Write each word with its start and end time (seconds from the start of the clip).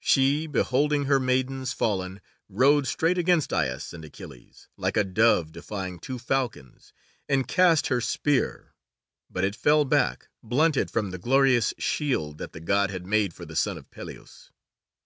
She, 0.00 0.46
beholding 0.46 1.06
her 1.06 1.18
maidens 1.18 1.72
fallen, 1.72 2.20
rode 2.50 2.86
straight 2.86 3.16
against 3.16 3.50
Aias 3.50 3.94
and 3.94 4.04
Achilles, 4.04 4.68
like 4.76 4.94
a 4.94 5.04
dove 5.04 5.52
defying 5.52 5.98
two 5.98 6.18
falcons, 6.18 6.92
and 7.30 7.48
cast 7.48 7.86
her 7.86 8.02
spear, 8.02 8.74
but 9.30 9.42
it 9.42 9.56
fell 9.56 9.86
back 9.86 10.28
blunted 10.42 10.90
from 10.90 11.12
the 11.12 11.18
glorious 11.18 11.72
shield 11.78 12.36
that 12.36 12.52
the 12.52 12.60
God 12.60 12.90
had 12.90 13.06
made 13.06 13.32
for 13.32 13.46
the 13.46 13.56
son 13.56 13.78
of 13.78 13.90
Peleus. 13.90 14.50